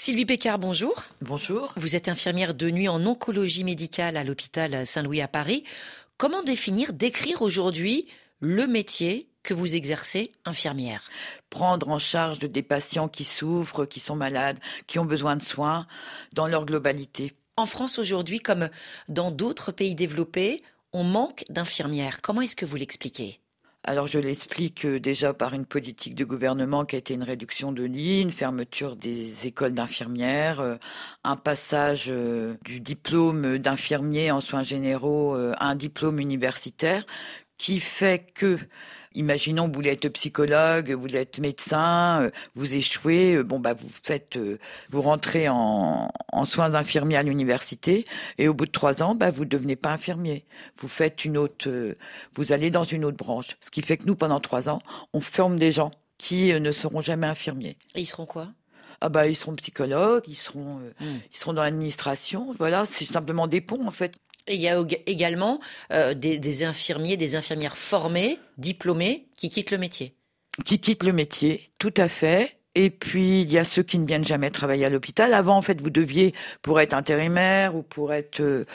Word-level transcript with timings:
Sylvie 0.00 0.26
Pécard, 0.26 0.60
bonjour. 0.60 1.02
Bonjour. 1.22 1.72
Vous 1.74 1.96
êtes 1.96 2.08
infirmière 2.08 2.54
de 2.54 2.70
nuit 2.70 2.86
en 2.86 3.04
oncologie 3.04 3.64
médicale 3.64 4.16
à 4.16 4.22
l'hôpital 4.22 4.86
Saint-Louis 4.86 5.20
à 5.20 5.26
Paris. 5.26 5.64
Comment 6.18 6.44
définir, 6.44 6.92
décrire 6.92 7.42
aujourd'hui 7.42 8.06
le 8.38 8.68
métier 8.68 9.28
que 9.42 9.54
vous 9.54 9.74
exercez 9.74 10.30
infirmière? 10.44 11.10
Prendre 11.50 11.88
en 11.88 11.98
charge 11.98 12.38
des 12.38 12.62
patients 12.62 13.08
qui 13.08 13.24
souffrent, 13.24 13.86
qui 13.86 13.98
sont 13.98 14.14
malades, 14.14 14.60
qui 14.86 15.00
ont 15.00 15.04
besoin 15.04 15.34
de 15.34 15.42
soins 15.42 15.88
dans 16.32 16.46
leur 16.46 16.64
globalité. 16.64 17.32
En 17.56 17.66
France 17.66 17.98
aujourd'hui, 17.98 18.38
comme 18.38 18.70
dans 19.08 19.32
d'autres 19.32 19.72
pays 19.72 19.96
développés, 19.96 20.62
on 20.92 21.02
manque 21.02 21.44
d'infirmières. 21.48 22.22
Comment 22.22 22.42
est-ce 22.42 22.54
que 22.54 22.66
vous 22.66 22.76
l'expliquez? 22.76 23.40
Alors 23.84 24.06
je 24.06 24.18
l'explique 24.18 24.84
euh, 24.84 24.98
déjà 24.98 25.32
par 25.32 25.54
une 25.54 25.64
politique 25.64 26.14
de 26.14 26.24
gouvernement 26.24 26.84
qui 26.84 26.96
a 26.96 26.98
été 26.98 27.14
une 27.14 27.22
réduction 27.22 27.72
de 27.72 27.84
lits, 27.84 28.20
une 28.20 28.32
fermeture 28.32 28.96
des 28.96 29.46
écoles 29.46 29.72
d'infirmières, 29.72 30.60
euh, 30.60 30.76
un 31.24 31.36
passage 31.36 32.06
euh, 32.08 32.56
du 32.64 32.80
diplôme 32.80 33.58
d'infirmier 33.58 34.30
en 34.30 34.40
soins 34.40 34.62
généraux 34.64 35.34
à 35.34 35.64
un 35.64 35.74
diplôme 35.76 36.18
universitaire 36.18 37.04
qui 37.56 37.80
fait 37.80 38.32
que 38.34 38.58
Imaginons, 39.18 39.66
vous 39.66 39.72
voulez 39.72 39.90
être 39.90 40.08
psychologue, 40.10 40.92
vous 40.92 41.00
voulez 41.00 41.18
être 41.18 41.38
médecin, 41.38 42.22
euh, 42.22 42.30
vous 42.54 42.76
échouez, 42.76 43.34
euh, 43.34 43.42
bon 43.42 43.58
bah 43.58 43.74
vous 43.74 43.88
faites, 44.04 44.36
euh, 44.36 44.60
vous 44.90 45.02
rentrez 45.02 45.48
en, 45.48 46.08
soins 46.44 46.76
infirmiers 46.76 47.16
à 47.16 47.24
l'université 47.24 48.06
et 48.38 48.46
au 48.46 48.54
bout 48.54 48.66
de 48.66 48.70
trois 48.70 49.02
ans, 49.02 49.16
bah 49.16 49.32
vous 49.32 49.44
devenez 49.44 49.74
pas 49.74 49.90
infirmier. 49.90 50.44
Vous 50.78 50.86
faites 50.86 51.24
une 51.24 51.36
autre, 51.36 51.68
vous 52.36 52.52
allez 52.52 52.70
dans 52.70 52.84
une 52.84 53.04
autre 53.04 53.16
branche. 53.16 53.56
Ce 53.60 53.72
qui 53.72 53.82
fait 53.82 53.96
que 53.96 54.04
nous, 54.04 54.14
pendant 54.14 54.38
trois 54.38 54.68
ans, 54.68 54.80
on 55.12 55.20
forme 55.20 55.58
des 55.58 55.72
gens 55.72 55.90
qui 56.16 56.52
ne 56.52 56.70
seront 56.70 57.00
jamais 57.00 57.26
infirmiers. 57.26 57.76
Et 57.96 58.02
ils 58.02 58.06
seront 58.06 58.26
quoi? 58.26 58.46
Ah 59.00 59.08
bah 59.08 59.26
ils 59.26 59.34
seront 59.34 59.56
psychologues, 59.56 60.24
ils 60.28 60.36
seront 60.36 60.76
hmm. 61.00 61.18
ils 61.32 61.36
seront 61.36 61.54
dans 61.54 61.62
l'administration. 61.62 62.54
Voilà, 62.56 62.84
c'est 62.86 63.04
simplement 63.04 63.48
des 63.48 63.60
ponts 63.60 63.84
en 63.84 63.90
fait. 63.90 64.14
Il 64.50 64.60
y 64.60 64.68
a 64.68 64.82
également 65.06 65.60
euh, 65.92 66.14
des, 66.14 66.64
infirmiers, 66.64 67.16
des 67.16 67.36
infirmières 67.36 67.76
formées, 67.76 68.38
diplômées, 68.56 69.28
qui 69.36 69.50
quittent 69.50 69.70
le 69.70 69.78
métier. 69.78 70.14
Qui 70.64 70.80
quittent 70.80 71.04
le 71.04 71.12
métier, 71.12 71.70
tout 71.78 71.94
à 71.96 72.08
fait. 72.08 72.57
Et 72.80 72.90
puis 72.90 73.40
il 73.40 73.50
y 73.50 73.58
a 73.58 73.64
ceux 73.64 73.82
qui 73.82 73.98
ne 73.98 74.06
viennent 74.06 74.24
jamais 74.24 74.52
travailler 74.52 74.86
à 74.86 74.88
l'hôpital. 74.88 75.34
Avant, 75.34 75.56
en 75.56 75.62
fait, 75.62 75.80
vous 75.80 75.90
deviez 75.90 76.32
pour 76.62 76.78
être 76.78 76.94
intérimaire 76.94 77.74
ou 77.74 77.82
pour 77.82 78.12
être 78.12 78.38
euh, 78.38 78.66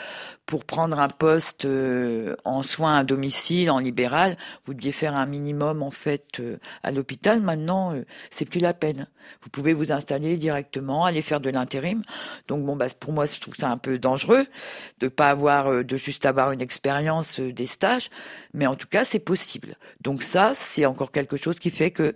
pour 0.44 0.66
prendre 0.66 1.00
un 1.00 1.08
poste 1.08 1.64
euh, 1.64 2.36
en 2.44 2.62
soins 2.62 2.98
à 2.98 3.04
domicile, 3.04 3.70
en 3.70 3.78
libéral, 3.78 4.36
vous 4.66 4.74
deviez 4.74 4.92
faire 4.92 5.16
un 5.16 5.24
minimum 5.24 5.82
en 5.82 5.90
fait 5.90 6.38
euh, 6.38 6.58
à 6.82 6.90
l'hôpital. 6.90 7.40
Maintenant, 7.40 7.94
c'est 8.30 8.44
plus 8.44 8.60
la 8.60 8.74
peine. 8.74 9.06
Vous 9.42 9.48
pouvez 9.48 9.72
vous 9.72 9.90
installer 9.90 10.36
directement, 10.36 11.06
aller 11.06 11.22
faire 11.22 11.40
de 11.40 11.48
l'intérim. 11.48 12.02
Donc 12.46 12.62
bon, 12.62 12.76
bah 12.76 12.88
pour 13.00 13.14
moi, 13.14 13.24
je 13.24 13.40
trouve 13.40 13.56
ça 13.56 13.70
un 13.70 13.78
peu 13.78 13.98
dangereux 13.98 14.46
de 15.00 15.08
pas 15.08 15.30
avoir, 15.30 15.82
de 15.82 15.96
juste 15.96 16.26
avoir 16.26 16.52
une 16.52 16.60
expérience 16.60 17.40
des 17.40 17.66
stages, 17.66 18.10
mais 18.52 18.66
en 18.66 18.74
tout 18.74 18.86
cas, 18.86 19.06
c'est 19.06 19.18
possible. 19.18 19.78
Donc 20.02 20.22
ça, 20.22 20.52
c'est 20.54 20.84
encore 20.84 21.10
quelque 21.10 21.38
chose 21.38 21.58
qui 21.58 21.70
fait 21.70 21.90
que 21.90 22.12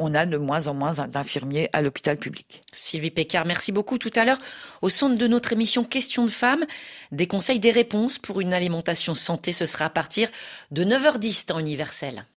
on 0.00 0.14
a 0.14 0.26
de 0.26 0.38
moins 0.38 0.66
en 0.66 0.74
moins 0.74 0.94
d'infirmiers 1.06 1.68
à 1.72 1.82
l'hôpital 1.82 2.16
public. 2.16 2.62
Sylvie 2.72 3.10
Pécard, 3.10 3.46
merci 3.46 3.70
beaucoup. 3.70 3.98
Tout 3.98 4.10
à 4.16 4.24
l'heure, 4.24 4.38
au 4.82 4.88
centre 4.88 5.16
de 5.16 5.26
notre 5.26 5.52
émission 5.52 5.84
Questions 5.84 6.24
de 6.24 6.30
femmes, 6.30 6.64
des 7.12 7.26
conseils, 7.26 7.60
des 7.60 7.70
réponses 7.70 8.18
pour 8.18 8.40
une 8.40 8.54
alimentation 8.54 9.14
santé, 9.14 9.52
ce 9.52 9.66
sera 9.66 9.84
à 9.84 9.90
partir 9.90 10.28
de 10.70 10.84
9h10 10.84 11.46
temps 11.46 11.58
universel. 11.58 12.24